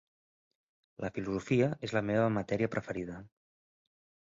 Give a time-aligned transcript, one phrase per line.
[1.05, 3.21] La filosofia és la meva matèria preferida.